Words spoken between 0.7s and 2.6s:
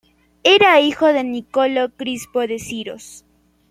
hijo de Niccolò Crispo de